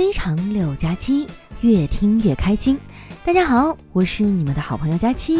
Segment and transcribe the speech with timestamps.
[0.00, 1.26] 非常六加七，
[1.60, 2.80] 越听越开心。
[3.22, 5.38] 大家好，我是你们的好朋友佳期。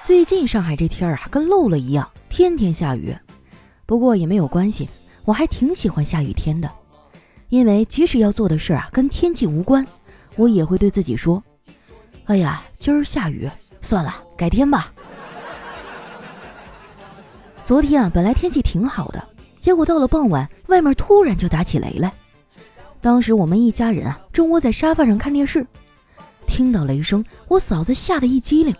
[0.00, 3.14] 最近上海这天儿啊，跟漏了一样，天天下雨。
[3.84, 4.88] 不过也没有关系，
[5.26, 6.70] 我还挺喜欢下雨天的，
[7.50, 9.86] 因为即使要做的事儿啊跟天气无关，
[10.36, 11.44] 我也会对自己说
[12.24, 13.46] ：“哎呀，今儿下雨，
[13.82, 14.90] 算了，改天吧。”
[17.62, 19.22] 昨天啊，本来天气挺好的，
[19.60, 22.12] 结果到了傍晚，外面突然就打起雷来。
[23.00, 25.64] 当时我们一家人啊，正窝在沙发上看电视，
[26.46, 28.74] 听到雷声，我嫂子吓得一激灵，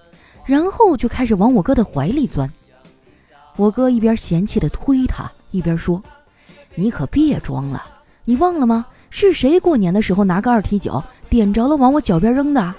[0.44, 2.50] 然后就开始往我哥的怀里钻。
[3.56, 6.02] 我哥一边嫌弃的推他，一边说
[6.74, 7.82] ：“你可别装了，
[8.24, 8.86] 你忘了吗？
[9.08, 12.74] 是谁过年的时候拿个二踢脚点着了往我脚边扔的？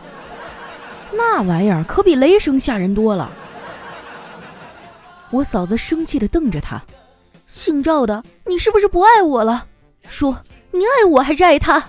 [1.16, 3.32] 那玩意儿可比雷声吓人多了。”
[5.32, 6.82] 我嫂子生气的瞪着他，
[7.48, 9.66] 姓赵的，你是不是不爱我了？
[10.08, 11.88] 说你爱我还是爱他？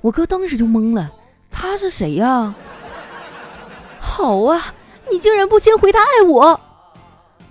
[0.00, 1.10] 我哥当时就懵了，
[1.50, 2.54] 他是谁呀？
[4.00, 4.74] 好啊，
[5.10, 6.60] 你竟然不先回答爱我！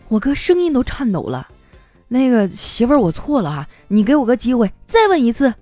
[0.09, 1.47] 我哥声音都颤抖了。
[2.09, 5.53] 那个媳妇儿，我错了啊，你给我个机会，再问一次。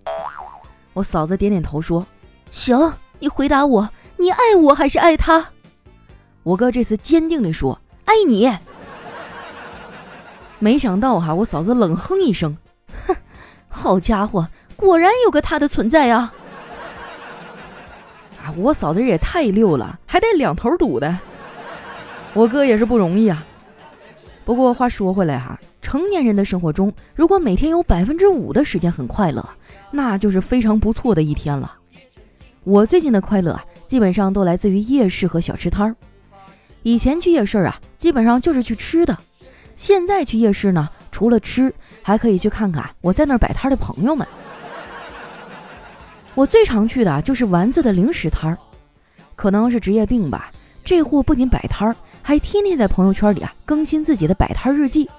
[0.93, 2.05] 我嫂子点点头说
[2.49, 5.49] ：“行，你回答我，你爱我还是爱他？”
[6.41, 8.51] 我哥这次坚定地说：“爱你。”
[10.59, 12.57] 没想到哈，我嫂子冷哼一声，
[13.07, 13.15] 哼，
[13.69, 16.33] 好家伙，果然有个他的存在啊！
[18.43, 21.17] 啊，我嫂子也太溜了，还带两头堵的。
[22.33, 23.45] 我哥也是不容易啊。
[24.43, 29.47] 不过话说回来哈，成年人的生活中，如果每天有百分之五的时间很快乐，
[29.91, 31.75] 那就是非常不错的一天了。
[32.65, 35.95] 我最近的快乐啊，基本上都来自于夜市和小吃摊儿。
[36.83, 39.17] 以前去夜市啊，基本上就是去吃的。
[39.79, 44.27] 现在去夜市呢，除了吃，还可以去看看我在那儿摆摊的朋友们。
[46.35, 48.57] 我最常去的就是丸子的零食摊儿，
[49.37, 50.51] 可能是职业病吧。
[50.83, 55.09] 这货不仅摆摊儿，还天天在朋友圈里啊更新自己的摆摊日记。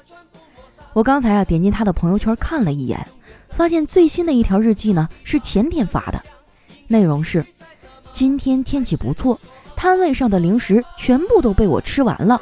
[0.92, 3.08] 我刚才啊点进他的朋友圈看了一眼，
[3.48, 6.22] 发现最新的一条日记呢是前天发的，
[6.86, 7.42] 内容是：
[8.12, 9.40] 今天天气不错，
[9.74, 12.38] 摊位上的零食全部都被我吃完了。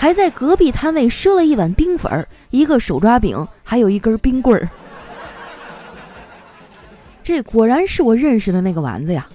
[0.00, 4.68] 还在隔壁摊位赊了一碗冰粉儿、一个手抓饼，还有一根冰棍儿。
[7.20, 9.26] 这果然是我认识的那个丸子呀！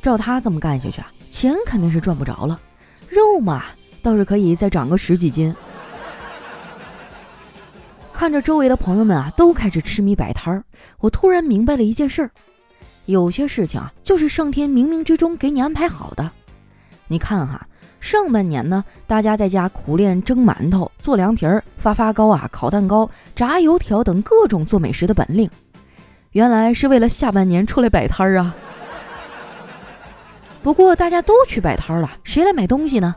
[0.00, 2.60] 照他这么干下去啊，钱肯定是赚不着了，
[3.08, 3.64] 肉嘛
[4.00, 5.52] 倒是可以再长个十几斤。
[8.12, 10.62] 看着周围的朋友们啊，都开始痴迷摆摊儿，
[11.00, 12.30] 我突然明白了一件事儿：
[13.06, 16.30] 有些事情啊，就是上天冥冥之中给你安排好的。
[17.08, 17.66] 你看哈。
[18.00, 25.50] 上半年呢，大家在家苦练蒸馒头、做凉皮儿、发发糕啊、烤蛋糕、炸油条等各种做美食的本领，
[26.32, 28.54] 原来是为了下半年出来摆摊儿啊。
[30.62, 33.14] 不过大家都去摆摊儿了，谁来买东西呢？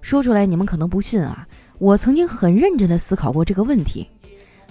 [0.00, 1.46] 说出来你们可能不信啊，
[1.78, 4.08] 我曾经很认真的思考过这个问题，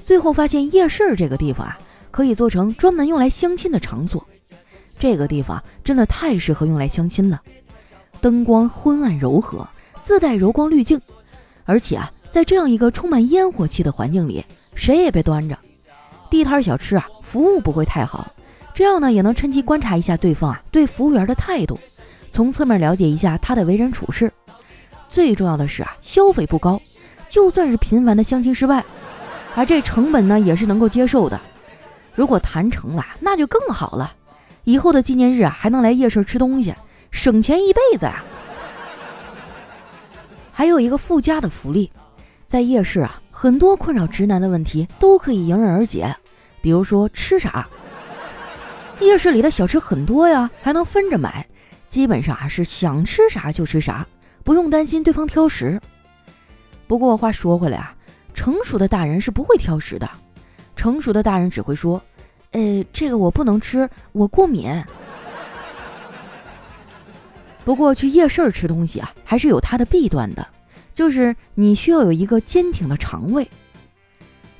[0.03, 1.77] 最后发现夜市这个地方啊，
[2.09, 4.25] 可以做成专门用来相亲的场所。
[4.97, 7.39] 这个地方真的太适合用来相亲了。
[8.17, 9.67] 灯光昏暗柔和，
[10.03, 10.99] 自带柔光滤镜，
[11.65, 14.45] 而且啊，在这样一个充满烟火气的环境里，
[14.75, 15.57] 谁也别端着。
[16.29, 18.27] 地摊小吃啊，服务不会太好，
[18.73, 21.79] 这样呢，也能趁机观察一下对方啊对服务员的态度，
[22.29, 24.31] 从侧面了解一下他的为人处事。
[25.09, 26.81] 最重要的是啊，消费不高，
[27.29, 28.83] 就算是频繁的相亲失败，
[29.55, 31.39] 而这成本呢也是能够接受的。
[32.13, 34.13] 如果谈成了，那就更好了，
[34.65, 36.73] 以后的纪念日啊，还能来夜市吃东西。
[37.11, 38.23] 省钱一辈子啊！
[40.51, 41.91] 还有一个附加的福利，
[42.47, 46.15] 在夜市啊，很多困扰直男的问题都可以迎刃而解。
[46.61, 47.67] 比如说吃啥，
[48.99, 51.47] 夜市里的小吃很多呀，还能分着买，
[51.87, 54.05] 基本上啊是想吃啥就吃啥，
[54.43, 55.79] 不用担心对方挑食。
[56.87, 57.95] 不过话说回来啊，
[58.33, 60.09] 成熟的大人是不会挑食的，
[60.75, 62.01] 成熟的大人只会说
[62.51, 64.71] ：“呃，这个我不能吃，我过敏。”
[67.67, 70.47] 不过去夜市吃东西啊，还是有它的弊端的，
[70.93, 73.45] 就是你需要有一个坚挺的肠胃。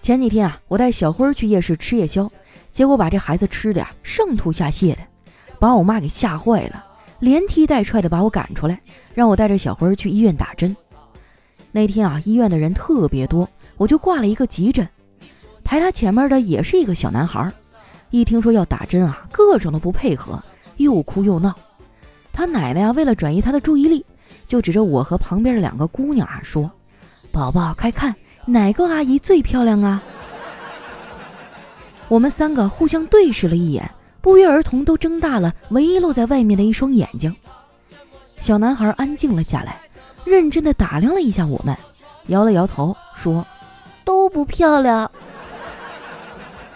[0.01, 2.29] 前几天啊，我带小辉去夜市吃夜宵，
[2.69, 4.97] 结果把这孩子吃的呀上吐下泻的，
[5.57, 6.85] 把我妈给吓坏了，
[7.19, 8.77] 连踢带踹的把我赶出来，
[9.13, 10.75] 让我带着小辉去医院打针。
[11.71, 14.85] 那天啊，医院的人特别多，我就挂了一个急诊。
[15.63, 17.49] 排他前面的也是一个小男孩，
[18.09, 20.43] 一听说要打针啊，各种都不配合，
[20.75, 21.55] 又哭又闹。
[22.37, 24.05] 他奶奶呀，为了转移他的注意力，
[24.47, 26.69] 就指着我和旁边的两个姑娘啊说
[27.33, 30.03] ：“宝宝，快看，哪个阿姨最漂亮啊？”
[32.07, 33.89] 我们三个互相对视了一眼，
[34.21, 37.35] 不约而同都睁大了唯一露在外面的一双眼睛。
[38.39, 39.81] 小男孩安静了下来，
[40.23, 41.75] 认真的打量了一下我们，
[42.27, 43.43] 摇了摇头说
[44.05, 45.09] ：“都不漂亮。”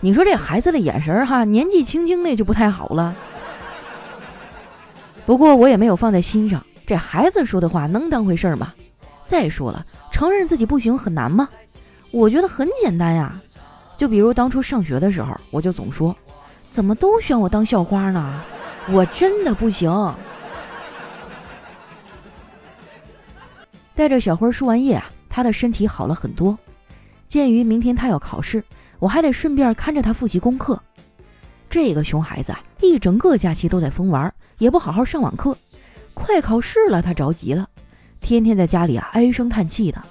[0.00, 3.14] 你说这孩子的眼神哈，年纪轻轻的就不太好了。
[5.28, 8.72] 不过我也没有放在心上，这孩子说的话能当回事儿吗？
[9.26, 11.46] 再说了，承认自己不行很难吗？
[12.10, 13.38] 我觉得很简单呀。
[13.94, 16.16] 就比如当初上学的时候，我就总说，
[16.66, 18.42] 怎么都选我当校花呢？
[18.88, 19.92] 我真的不行。
[23.94, 26.58] 带着小辉输完液啊，他的身体好了很多。
[27.26, 28.64] 鉴于明天他要考试，
[28.98, 30.80] 我还得顺便看着他复习功课。
[31.68, 35.56] 这个熊孩子啊，一整个假期都在疯玩，也不好好上网课。
[36.14, 37.68] 快考试了，他着急了，
[38.20, 40.02] 天天在家里啊唉声叹气的。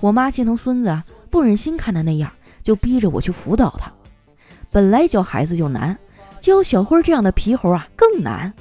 [0.00, 3.92] 我妈心疼孙子啊，不忍心看他那样，就逼着我去辅导他。
[4.72, 5.98] 本来教孩子就难，
[6.40, 8.52] 教小辉这样的皮猴啊更难。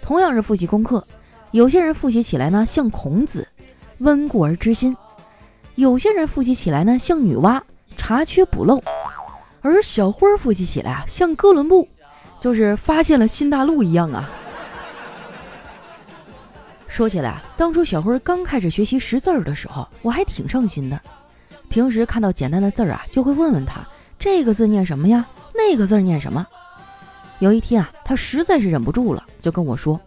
[0.00, 1.04] 同样是复习功课，
[1.50, 3.46] 有些人复习起来呢像孔子。
[3.98, 4.96] 温故而知新，
[5.74, 7.60] 有些人复习起来呢像女娲
[7.96, 8.80] 查缺补漏，
[9.60, 11.86] 而小辉复习起来啊像哥伦布，
[12.40, 14.28] 就是发现了新大陆一样啊。
[16.88, 21.00] 说起来，当初小辉刚开始学习识字儿的时候，我还挺上心的。
[21.68, 23.86] 平时看到简单的字儿啊，就会问问他
[24.18, 26.44] 这个字念什么呀，那个字念什么。
[27.38, 29.98] 有一天啊，他实在是忍不住了，就跟我说：“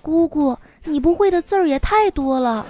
[0.00, 2.64] 姑姑，你不会的字儿也太多了。”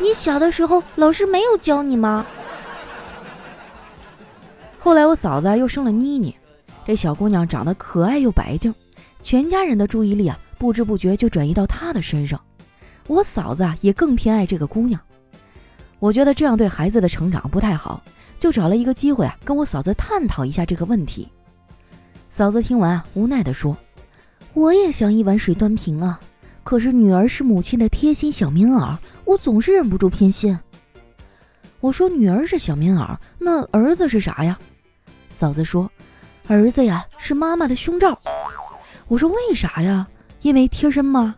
[0.00, 2.26] 你小的时候，老师没有教你吗？
[4.78, 6.34] 后来我嫂子又生了妮妮，
[6.86, 8.72] 这小姑娘长得可爱又白净，
[9.20, 12.40] 全家人的注意力啊，不知不觉就转移到她的身上。
[13.08, 15.00] 我嫂子啊，也更偏爱这个姑娘。
[15.98, 18.00] 我觉得这样对孩子的成长不太好，
[18.38, 21.28] 就找了一个机会啊，跟我嫂子探讨一下这个问题。
[22.30, 23.76] 嫂子听完啊，无奈地说
[24.54, 26.20] ：“我也想一碗水端平啊。”
[26.62, 30.56] 可是女儿是母亲的贴心小棉袄，我总是忍不住偏心。
[31.80, 34.58] 我说女儿是小棉袄，那儿子是啥呀？
[35.30, 35.90] 嫂子说，
[36.48, 38.18] 儿子呀是妈妈的胸罩。
[39.08, 40.06] 我说为啥呀？
[40.42, 41.34] 因为贴身吗？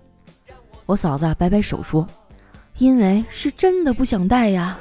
[0.84, 2.06] 我嫂子摆摆手说，
[2.78, 4.76] 因为是真的不想戴呀。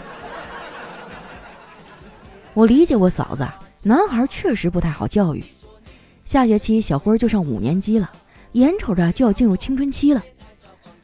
[2.53, 3.47] 我理解我嫂子，
[3.83, 5.43] 男孩确实不太好教育。
[6.25, 8.11] 下学期小辉就上五年级了，
[8.53, 10.21] 眼瞅着就要进入青春期了。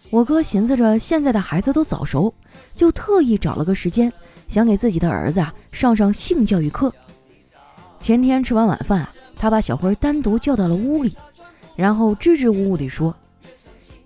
[0.09, 2.33] 我哥寻思着现在的孩子都早熟，
[2.75, 4.11] 就特意找了个时间，
[4.47, 6.93] 想给自己的儿子啊上上性教育课。
[8.03, 9.07] 前天吃完晚饭，
[9.37, 11.15] 他把小辉单独叫到了屋里，
[11.73, 13.15] 然后支支吾吾地说：“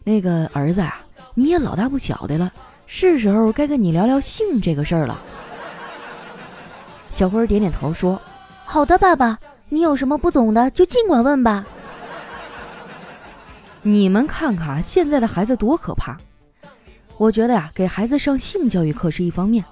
[0.06, 1.02] 那个儿子啊，
[1.34, 2.54] 你也老大不小的了，
[2.86, 5.20] 是时候该跟你聊聊性这个事儿了。”
[7.10, 8.22] 小辉点点头说
[8.66, 9.40] ：“好的，爸爸，
[9.70, 11.66] 你有什么不懂的就尽管问吧。
[13.82, 16.16] ”你们看看现在的孩子多可怕！
[17.18, 19.66] 我觉得呀，给孩子上性教育课是一方面，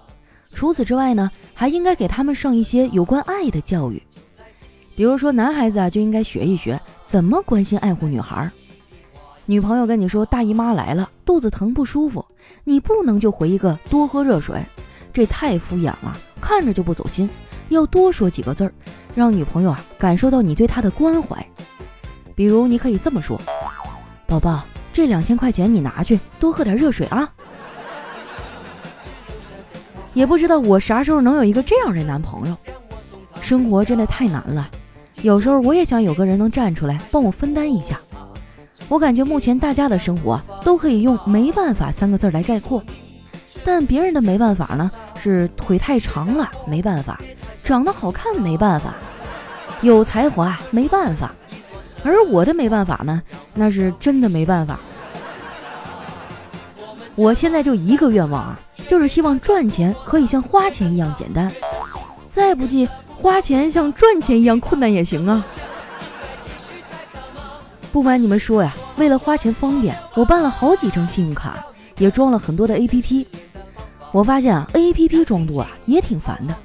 [0.56, 4.02] 除此之外呢，还应该给他们上一些有关爱的教育。
[4.96, 8.50] 比如说，男孩子啊就应该学一学怎么关心爱护女孩。
[9.46, 12.26] 女朋友跟你说大姨妈来了，肚子疼不舒服，
[12.64, 14.64] 你不能就回一个多喝热水，
[15.14, 17.30] 这太敷衍了，看着就不走心。
[17.68, 18.74] 要多说几个字儿，
[19.14, 21.46] 让女朋友啊感受到你对她的关怀。
[22.34, 23.40] 比如，你可以这么说。
[24.26, 27.30] 宝宝，这两千块钱你拿去，多喝点热水啊！
[30.16, 32.58] 也不知道我啥时候能有一个这样的男朋友。
[33.42, 34.68] 生活真的太难了，
[35.22, 38.00] 有时候我也想有个人能站出来帮我分担一下。
[38.88, 42.82] 我感觉目前大家的生活都可以用“没办法”三个字来概括，
[43.64, 47.20] 但别人的没办法呢，是腿太长了没办法，
[47.64, 48.96] 长得好看没办法，
[49.82, 51.36] 有才华没办法。
[52.04, 53.22] 而我的没办法呢，
[53.54, 54.80] 那是真的没办法。
[57.16, 61.52] 我现在就一个愿望啊，就是希望赚钱可以像花钱一样简单，
[62.28, 65.46] 再不济花钱像赚钱一样困难也行啊。
[67.92, 71.66] 不瞒你们说呀，为了花钱方便，我办了好几张信用卡，
[71.98, 73.26] 也装了很多的 APP。
[74.12, 76.56] 我发现啊，APP 装多啊也挺烦的。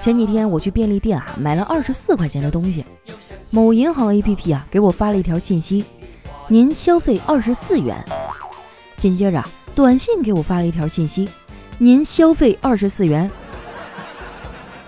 [0.00, 2.84] 前几天我去便利店啊，买了二十四块钱的东西。
[3.50, 5.84] 某银行 APP 啊，给我发了一条信息
[6.48, 8.04] ：“您消费二十四元。”
[8.96, 9.42] 紧接着，
[9.78, 11.28] 短信给我发了一条信息
[11.78, 13.30] ：“您消费二十四元。”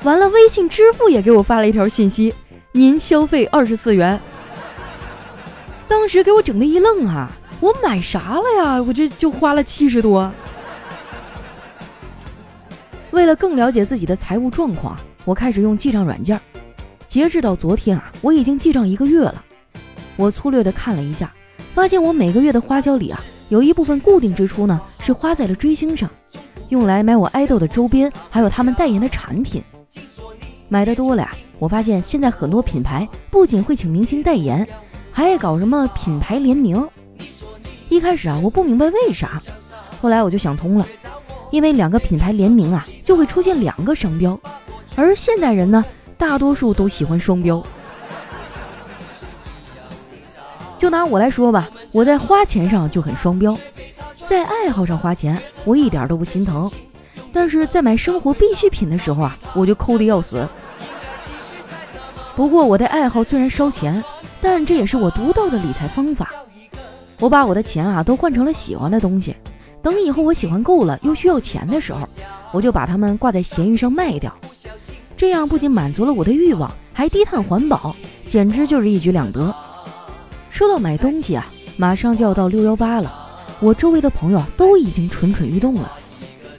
[0.02, 2.34] 完了，微信支付也给我发了一条信息
[2.74, 4.20] ：“您消费二十四元。”
[5.86, 7.30] 当时给我整的一愣啊！
[7.60, 8.82] 我买啥了呀？
[8.82, 10.28] 我这就花了七十多。
[13.12, 16.40] 为了更了解自己的财务状况，我开始用记账软件。
[17.06, 19.44] 截至到昨天啊，我已经记账一个月了。
[20.16, 21.32] 我粗略的看了一下，
[21.76, 23.20] 发现我每个月的花销里啊，
[23.50, 26.08] 有一部分固定支出呢是花在了追星上，
[26.68, 29.60] 用来买我爱豆的周边，还有他们代言的产品。
[30.68, 34.66] 买的多了呀，我发现现在很多品牌不仅会请明星代言，
[35.10, 36.88] 还爱搞什么品牌联名。
[37.88, 39.42] 一开始啊，我不明白为啥，
[40.00, 40.86] 后来我就想通了，
[41.50, 44.38] 因为两个品牌联名啊，就会出现两个商标，
[44.94, 45.84] 而现代人呢，
[46.16, 47.60] 大多数都喜欢双标。
[50.80, 53.54] 就拿我来说吧，我在花钱上就很双标，
[54.24, 56.70] 在爱好上花钱我一点都不心疼，
[57.34, 60.48] 但是在买生活必需品的时候啊，我就抠的要死。
[62.34, 64.02] 不过我的爱好虽然烧钱，
[64.40, 66.30] 但这也是我独到的理财方法。
[67.18, 69.36] 我把我的钱啊都换成了喜欢的东西，
[69.82, 72.08] 等以后我喜欢够了又需要钱的时候，
[72.52, 74.34] 我就把它们挂在闲鱼上卖掉。
[75.14, 77.94] 这样不仅满足了我的欲望，还低碳环保，
[78.26, 79.54] 简直就是一举两得。
[80.50, 81.46] 说到买东西啊，
[81.78, 83.10] 马上就要到六幺八了，
[83.60, 85.90] 我周围的朋友都已经蠢蠢欲动了，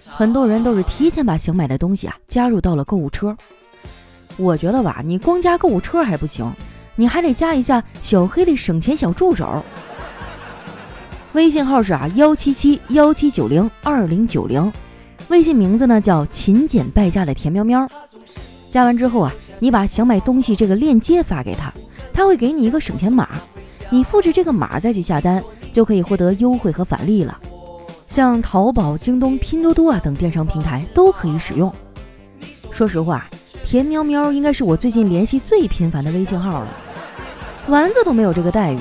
[0.07, 3.35] 很多人都是提前把想买的东西啊加入到了购物车。
[4.37, 6.49] 我觉得吧，你光加购物车还不行，
[6.95, 9.63] 你还得加一下小黑的省钱小助手。
[11.33, 14.71] 微信号是啊幺七七幺七九零二零九零，
[15.27, 17.87] 微信名字呢叫勤俭败家的田喵喵。
[18.71, 21.71] 加完之后啊，你把想买东西这个链接发给他，
[22.13, 23.29] 他会给你一个省钱码，
[23.91, 27.37] 你复制这个码再去下单，就可以获得优惠和返利了。
[28.07, 31.71] 像淘宝、京东、拼多多啊等电商平台都可以使用。
[32.71, 33.25] 说实话，
[33.65, 36.67] 田喵喵应该是我最近联系最频繁的微信号了，
[37.67, 38.79] 丸子都没有这个待遇。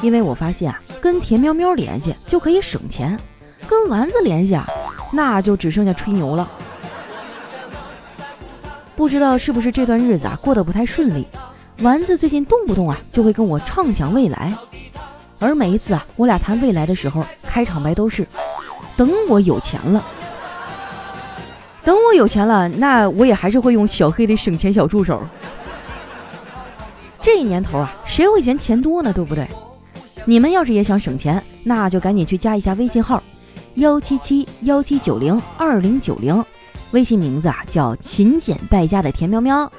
[0.00, 3.18] 因为我发现啊，跟田喵喵联系就可以省钱，
[3.68, 4.66] 跟丸子联系啊，
[5.12, 6.48] 那就只剩下吹牛了。
[8.94, 11.26] 不知道是不是这段日子啊过得不太顺利，
[11.80, 14.56] 丸子最近动不动啊就会跟我畅想未来，
[15.40, 18.26] 而每一次啊我俩谈未来的时候，开场白都是
[18.96, 20.04] 等我有钱了，
[21.84, 25.20] 等我有钱了，那我也还是会用小黑的省钱小助手。
[27.20, 29.12] 这年头啊，谁会嫌钱多呢？
[29.12, 29.48] 对不对？
[30.24, 33.20] 你们要是也想省钱，那就赶紧去加一下微信号，
[33.74, 36.44] 幺七七幺七九零二零九零，
[36.92, 39.72] 微信名字啊叫勤俭败家的田喵喵。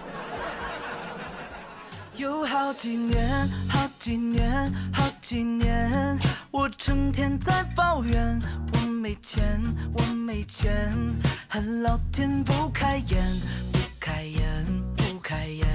[2.74, 8.42] 好几年，好几年，好几年，我成天在抱怨
[8.74, 9.62] 我没钱，
[9.94, 10.92] 我没钱，
[11.48, 13.24] 恨老天不开眼，
[13.72, 14.66] 不开眼，
[14.98, 15.68] 不开眼，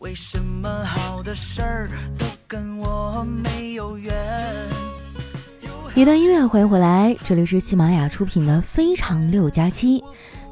[0.00, 4.14] 为什么好的事儿都跟我没有缘？
[5.96, 10.00] 一段音乐，欢迎回来，这里是喜马拉雅出品的《非常六加七》。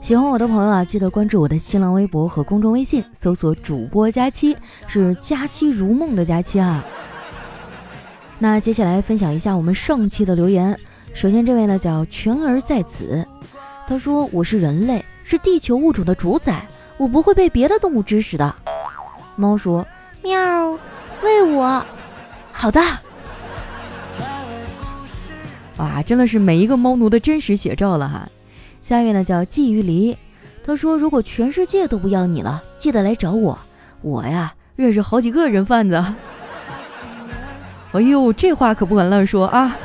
[0.00, 4.56] 喜欢我的朋友啊，记得关注我的新浪微博和公众微信，搜索“主播佳期”，
[4.88, 6.84] 是“佳期如梦”的佳期啊。
[8.40, 10.76] 那接下来分享一下我们上期的留言。
[11.14, 13.24] 首先这位呢叫全儿在子，
[13.86, 16.66] 他说：“我是人类，是地球物种的主宰，
[16.96, 18.54] 我不会被别的动物指使的。”
[19.36, 19.86] 猫说
[20.20, 20.76] ：“喵，
[21.22, 21.82] 喂我。”
[22.52, 22.80] 好的。
[25.78, 28.28] 哇，真的是每一个猫奴的真实写照了哈。
[28.82, 30.16] 下面呢叫鲫鱼梨，
[30.64, 33.58] 他说如果全世界都不要你了，记得来找我，
[34.02, 35.94] 我呀认识好几个人贩子。
[37.92, 39.76] 哎呦，这话可不敢乱说啊。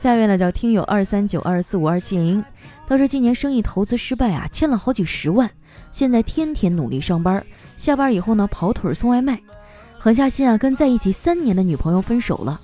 [0.00, 2.44] 下面呢叫听友二三九二四五二七零，
[2.86, 5.50] 他说今年生意投资失败啊，欠了好几十万，
[5.90, 7.44] 现在天天努力上班，
[7.76, 9.40] 下班以后呢跑腿送外卖，
[9.98, 12.60] 狠下心啊跟在一起三年的女朋友分手了。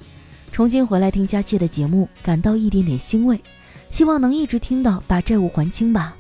[0.55, 3.43] 重新回来听佳期的节目，感到一点点欣慰，
[3.89, 6.15] 希望能一直听到把债务还清吧。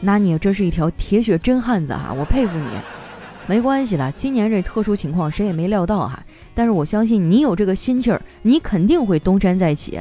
[0.00, 2.66] 那你真是一条铁血真汉子哈，我佩服你。
[3.46, 6.20] 没关系的，今年这特殊情况谁也没料到哈，
[6.52, 10.00] 但是我相信你有这个心气儿，你肯定会东山再起。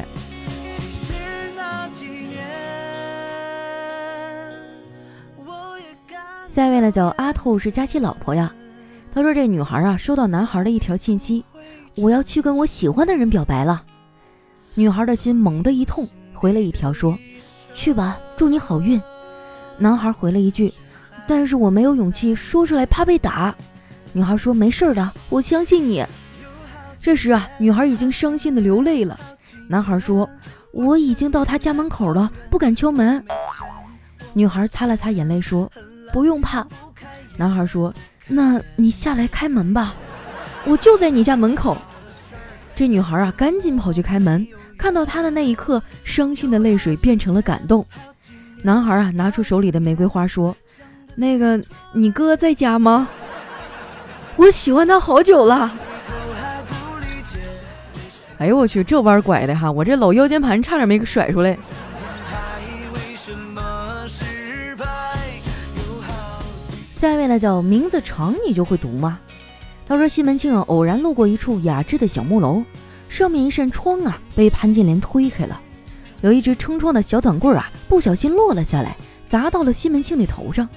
[6.50, 8.51] 下一位呢叫阿透，是佳期老婆呀。
[9.13, 11.46] 他说这女孩啊收到男孩的一条信息。
[11.96, 13.84] 我要去跟我喜欢的人表白了，
[14.74, 17.18] 女孩的心猛地一痛，回了一条说
[17.74, 19.02] ：“去吧，祝你好运。”
[19.80, 20.74] 男孩回了一句
[21.28, 23.56] ：“但是我没有勇气说出来，怕被打。”
[24.12, 26.06] 女孩说：“没事的，我相信你。”
[27.00, 29.20] 这时啊，女孩已经伤心的流泪了。
[29.70, 30.30] 男孩说
[30.74, 33.24] ：“我已经到他家门口了，不敢敲门。”
[34.34, 35.72] 女孩擦了擦眼泪说
[36.12, 36.68] ：“不用怕。”
[37.38, 37.94] 男孩说
[38.28, 39.96] ：“那你下来开门吧。”
[40.66, 41.78] 我就在你家门口，
[42.76, 44.46] 这女孩啊，赶紧跑去开门。
[44.78, 47.86] 看到他的那一刻，伤心的泪水变成了感动。
[48.62, 50.56] 男孩啊拿出手里的玫瑰花说
[51.16, 51.62] ：“那个，
[51.94, 53.08] 你哥在家吗？
[54.36, 55.72] 我喜欢他好久了。”
[58.38, 61.58] 哎呦我去，这弯拐的哈，我这老腰间盘差点没给甩出来。
[66.94, 69.20] 下一位呢叫名字长你就会读吗？
[69.88, 72.63] 他说西门庆啊偶然路过一处雅致的小木楼，
[73.08, 75.62] 上面一扇窗啊被潘金莲推开了，
[76.22, 80.68] 有一只撑窗的小短棍啊不小心落了下来，砸到了西门庆的头上。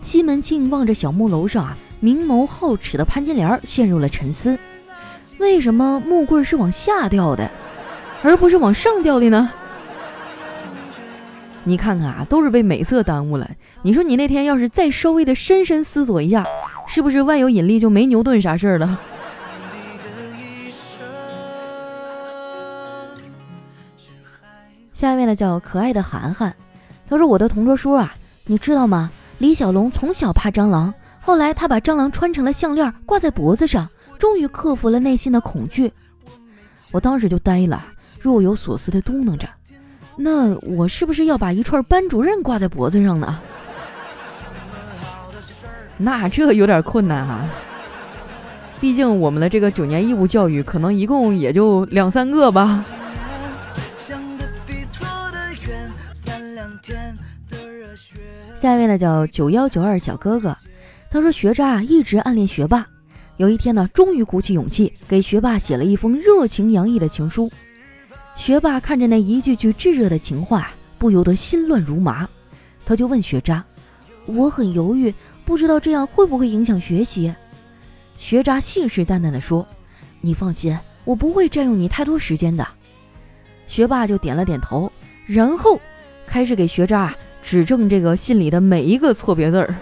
[0.00, 4.56] 西门庆望着小木楼上啊明眸皓齿的潘金莲，陷入了沉思。
[5.38, 7.50] 为什么木棍是往下掉的，
[8.22, 9.50] 而不是往上掉的呢？
[11.64, 13.50] 你看看啊，都是被美色耽误了。
[13.82, 16.46] 你说你那天要是再稍微的深深思索一下，
[16.88, 18.98] 是不是万有引力就没牛顿啥事儿了？
[24.92, 26.52] 下面呢叫可爱的涵涵，
[27.08, 28.16] 他说我的同桌说啊，
[28.46, 29.12] 你知道吗？
[29.38, 33.88] 李小龙从小怕蟑螂，后来他把蟑螂穿成了项链挂在脖子上。
[34.18, 35.92] 终于克服了内心的恐惧，
[36.90, 37.86] 我当时就呆了，
[38.18, 39.48] 若有所思的嘟囔着
[40.18, 43.40] ：“那我是不是要把一串班主任挂在脖子上呢？”
[45.98, 47.44] 那这有点困难哈，
[48.80, 52.84] 毕竟我们的这个九年义务教育可能一共也就两三个吧。
[58.54, 60.56] 下一位呢叫九幺九二小哥哥，
[61.10, 62.86] 他说学渣一直暗恋学霸。
[63.36, 67.50] 有一天呢，终于鼓起勇气给学霸写了一封热情洋溢的情书。
[68.34, 72.28] 学霸看着那一句句炙热的情话，不由得心乱如麻。
[72.84, 73.64] 他就问学渣
[74.26, 75.14] ：“我很犹豫，
[75.48, 77.34] 不知道这样会不会影响学习？”
[78.18, 79.66] 学渣信誓旦旦地说
[80.20, 82.68] ：“你放心，我不会占用你太多时间的。”
[83.66, 84.92] 学霸就点了点头，
[85.24, 85.80] 然后
[86.26, 89.74] 开始给学渣指正这个信里的每一个错别字儿。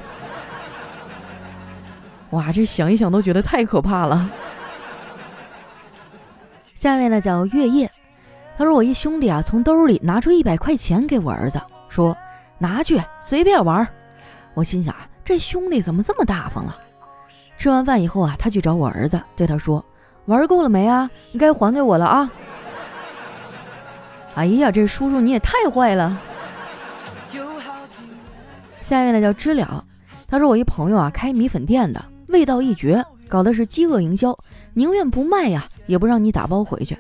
[2.31, 4.31] 哇，这想一想都觉得太可怕了。
[6.75, 7.91] 下面呢叫月夜，
[8.57, 12.17] 他说我一兄弟啊从兜里拿出一百块钱给我儿子，说
[12.57, 13.85] 拿去随便玩。
[14.55, 16.77] 我心想啊这兄弟怎么这么大方了？
[17.59, 19.85] 吃完饭以后啊，他去找我儿子，对他说
[20.27, 21.11] 玩够了没啊？
[21.33, 22.31] 你该还给我了啊！
[24.37, 26.17] 哎呀，这叔叔你也太坏了。
[28.81, 29.85] 下面呢叫知了，
[30.29, 32.05] 他说我一朋友啊开米粉店的。
[32.29, 34.37] 味道一绝，搞的是饥饿营销，
[34.75, 36.97] 宁愿不卖呀，也不让你打包回去。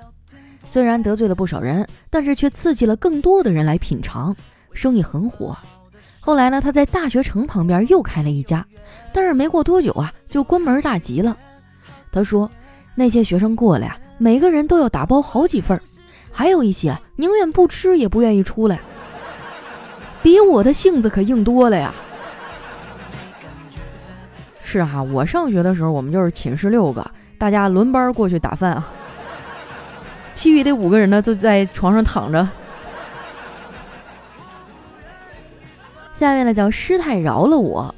[0.65, 4.35] 虽然得罪了不少人，但是却刺激了更多的人来品尝，
[4.73, 5.57] 生意很火。
[6.27, 8.67] 后来呢，他在大学城旁边又开了一家，
[9.13, 11.37] 但是没过多久啊，就关门大吉了。
[12.11, 12.51] 他说，
[12.97, 15.81] 那些学生过来呀，每个人都要打包好几份，
[16.33, 18.81] 还有一些宁愿不吃也不愿意出来，
[20.21, 21.95] 比我的性子可硬多了呀。
[24.65, 27.09] 是哈，我上学的时候，我们就是寝室六个，
[27.39, 28.91] 大家轮班过去打饭啊。
[30.33, 32.49] 其余的五个人呢，就在床上躺着。
[36.17, 37.95] 下面呢叫师太饶了我。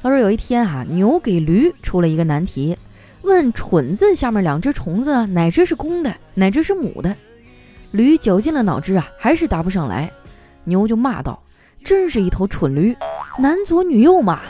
[0.00, 2.78] 他说有一天啊，牛给驴出了一个难题，
[3.22, 7.16] 问“蠢”字下面两只虫子哪只是公的，哪只是母的？
[7.90, 10.08] 驴绞尽了脑汁啊，还是答不上来。
[10.62, 11.42] 牛就骂道
[11.82, 12.96] ：“真是一头蠢驴，
[13.38, 14.40] 男左女右嘛。”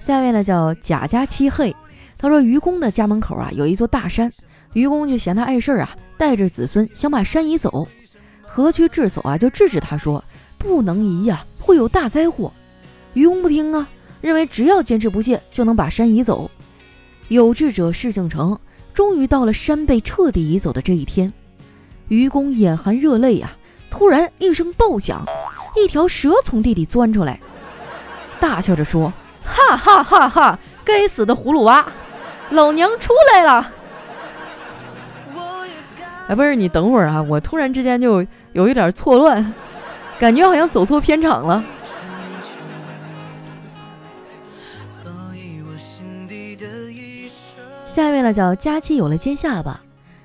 [0.00, 1.76] 下面呢叫贾家漆黑，
[2.16, 4.32] 他说愚公的家门口啊有一座大山，
[4.72, 7.88] 愚公就嫌他碍事儿啊，带着子孙想把山移走。
[8.44, 10.22] 何须智叟啊就制止他说
[10.56, 12.52] 不能移呀，会有大灾祸。
[13.14, 13.88] 愚公不听啊，
[14.20, 16.48] 认为只要坚持不懈就能把山移走。
[17.26, 18.56] 有志者事竟成，
[18.94, 21.32] 终于到了山被彻底移走的这一天。
[22.06, 23.56] 愚公眼含热泪啊，
[23.90, 25.26] 突然一声爆响，
[25.74, 27.40] 一条蛇从地里钻出来，
[28.38, 29.12] 大笑着说。
[29.42, 30.56] 哈哈哈哈！
[30.84, 31.84] 该死的葫芦娃，
[32.50, 33.72] 老娘出来了！
[36.34, 39.52] 不是你等会儿啊，我突然之间就有一点错乱，
[40.18, 41.64] 感觉好像走错片场了。
[47.88, 49.80] 下一位呢，叫佳期有了尖下巴。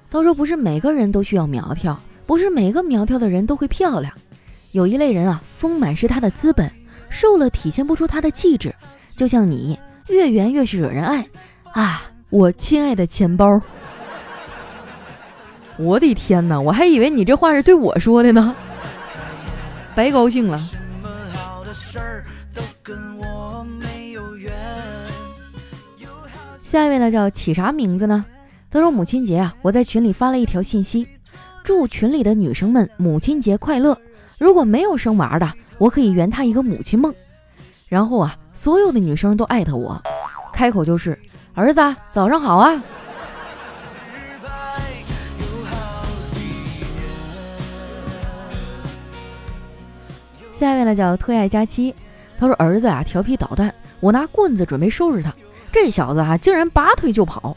[0.09, 4.13] 他说：“不是每个人都需要苗条，不是每个苗条的人都会漂亮。
[4.71, 6.71] 有一类人啊，丰满是他的资本，
[7.09, 8.73] 瘦了体现不出他的气质。”
[9.17, 11.27] 就像你越圆越是惹人爱
[11.73, 12.03] 啊！
[12.29, 13.61] 我亲爱的钱包，
[15.77, 16.59] 我的天哪！
[16.59, 18.55] 我还以为你这话是对我说的呢，
[19.95, 20.59] 白高兴了。
[26.63, 28.25] 下一位呢，叫起啥名字呢？
[28.69, 31.07] 他说母亲节啊，我在群里发了一条信息，
[31.63, 33.97] 祝群里的女生们母亲节快乐。
[34.37, 37.13] 如果没有生娃的，我可以圆她一个母亲梦。
[37.87, 40.01] 然后啊，所有的女生都艾特我，
[40.51, 41.17] 开口就是
[41.53, 41.79] 儿子
[42.11, 42.83] 早上好啊。
[50.57, 51.93] 下一位呢叫特爱佳期，
[52.35, 55.31] 他说儿子啊调皮捣蛋，我拿棍子准备收拾他，
[55.71, 57.53] 这小子啊竟然拔腿就跑。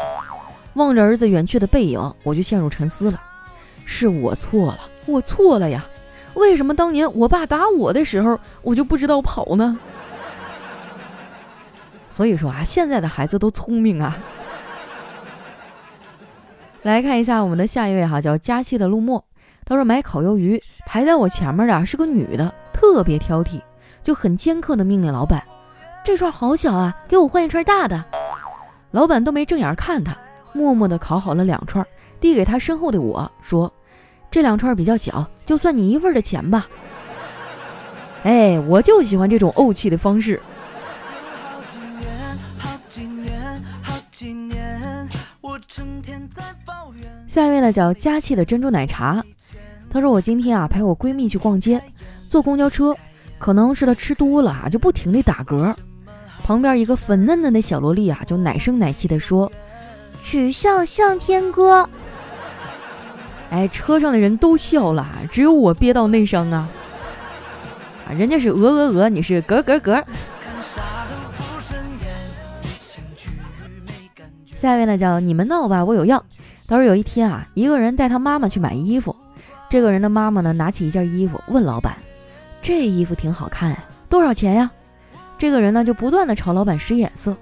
[0.75, 3.19] 望着儿子远去的背影，我就陷入沉思了。
[3.87, 5.83] 是我错了，我错了呀！
[6.35, 9.79] 为什么当年我爸打我的时候，我就不知道跑呢？
[12.11, 14.19] 所以说啊，现在的孩子都聪明啊。
[16.83, 19.25] 来看一下我们的下一位哈，叫佳期的陆墨，
[19.65, 22.53] 他说买烤鱿鱼排在我前面的是个女的。
[22.81, 23.61] 特别挑剔，
[24.03, 25.45] 就很尖刻的命令老板
[26.03, 28.03] ：“这串好小啊，给我换一串大的。”
[28.91, 30.17] 老板都没正眼看他，
[30.55, 31.87] 默默地烤好了两串，
[32.21, 33.71] 递给他身后的我说
[34.31, 36.67] ：“这两串比较小，就算你一份的钱吧。
[38.25, 40.41] ”哎，我就喜欢这种怄气的方式。
[47.27, 49.23] 下一位呢，叫佳气的珍珠奶茶，
[49.91, 51.79] 他说：“我今天啊陪我闺蜜去逛街。”
[52.31, 52.97] 坐公交车，
[53.39, 55.75] 可能是他吃多了啊，就不停地打嗝。
[56.45, 59.51] 旁边一个粉嫩嫩的小萝莉啊，就奶声奶气地说
[60.23, 61.89] ：“取笑向天歌。
[63.51, 66.69] ”哎，车上的人都笑了，只有我憋到内伤啊！
[68.09, 70.05] 啊，人家是鹅鹅鹅，你是嗝嗝嗝。
[74.55, 76.25] 下一位呢，叫你们闹吧，我有药。
[76.69, 79.17] 他说有一天啊，一个人带他妈妈去买衣服，
[79.69, 81.97] 这个人的妈妈呢，拿起一件衣服问老板。
[82.63, 83.77] 这衣服挺好看，
[84.09, 84.71] 多少钱呀？
[85.39, 87.35] 这个人呢就不断的朝老板使眼色，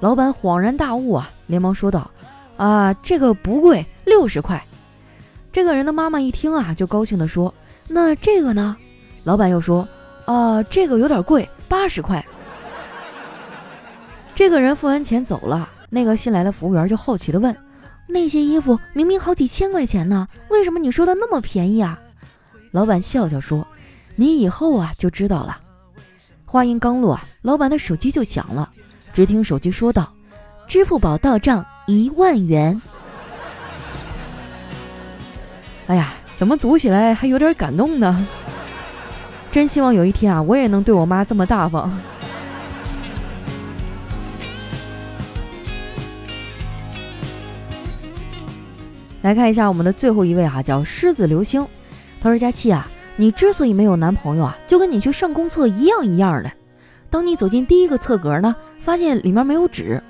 [0.00, 2.10] 老板恍然大悟啊，连忙说道
[2.58, 4.62] ：“啊，这个不贵，六十块。”
[5.50, 7.54] 这个人的妈妈一听啊，就高兴的说
[7.88, 8.76] ：“那这个呢？”
[9.24, 9.88] 老板又说
[10.26, 12.22] ：“啊，这个有点贵，八十块。”
[14.36, 17.56] 这个人付完钱走了，那个新来的服务员就好奇的问
[18.06, 21.98] ：“那些衣服明明好几千块钱呢，为什么你说的那么便宜啊？”
[22.72, 23.66] 老板笑笑说。
[24.20, 25.56] 你以后啊就知道了。
[26.44, 28.68] 话音刚落啊，老板的手机就响了。
[29.12, 30.12] 只听手机说道
[30.66, 32.82] ：“支付宝到账一万元。”
[35.86, 38.26] 哎呀，怎么读起来还有点感动呢？
[39.52, 41.88] 真希望有一天啊，我也能对我妈这么大方。
[49.22, 51.64] 来看一下我们的最后一位哈，叫狮子流星。
[52.20, 56.52] 他说：“佳期啊。”你之所以没有男朋友啊，就跟你去上公厕一样一样的。
[57.10, 60.00] 当你走进第一个厕格呢，发现里面没有纸；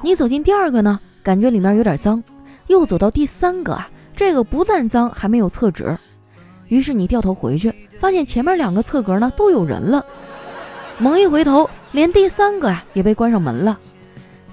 [0.00, 2.22] 你走进第二个呢，感觉里面有点脏；
[2.68, 5.98] 又走到第三个啊，这个不但脏，还没有厕纸。
[6.68, 10.06] 于是你掉头回去，发现前面两个厕格呢都有人了。
[10.98, 13.76] 猛一回头，连第三个啊也被关上门了。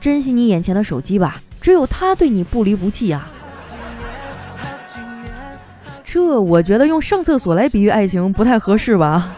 [0.01, 3.31] 珍惜你眼前的手机吧，只有他对你不离不弃啊。
[6.11, 9.31] 这我觉得用上厕所来比喻爱情不太合适吧。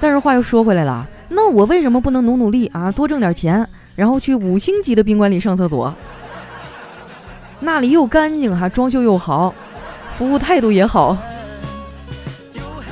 [0.00, 5.94] 但是话又说回来了，那我为什么不能努努力啊，多挣点钱，然后去五星级的宾馆里上厕所？
[7.60, 9.54] 那里又干净哈，装修又好，
[10.12, 11.16] 服务态度也好。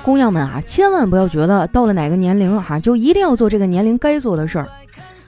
[0.04, 4.68] 姑娘们啊，千万不要觉得到了哪个年龄哈，就一定要做这个年龄该做的事儿。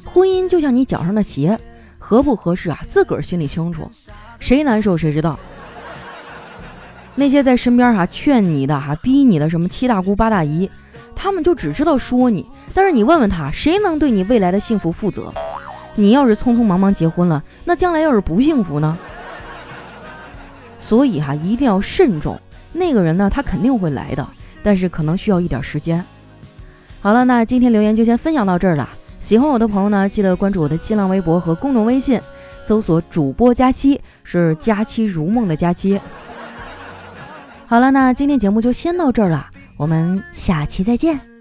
[0.05, 1.59] 婚姻就像你脚上的鞋，
[1.99, 3.91] 合不合适啊，自个儿心里清楚，
[4.39, 5.37] 谁难受谁知道。
[7.15, 10.71] 那些在身边哈劝你的哈逼你的什么七大姑八大姨，
[11.15, 12.47] 他们就只知道说你。
[12.73, 15.33] 但是你问问他，谁能对你未来的幸福负责？
[15.95, 18.97] 你要是匆匆忙忙结婚了，那将来要是不幸福呢？
[20.79, 22.41] 所以哈一定要慎重。
[22.73, 24.27] 那个人呢，他肯定会来的，
[24.63, 26.03] 但是可能需要一点时间。
[27.03, 28.89] 好了，那今天留言就先分享到这儿了。
[29.21, 32.19] 喜欢我的朋友呢，记得关注我的新浪微博和公众微信，
[32.65, 36.01] 搜索主播佳期，是佳期如梦的佳期。
[37.73, 39.47] 好了，那今天节目就先到这儿了，
[39.79, 41.32] 我们下期再见。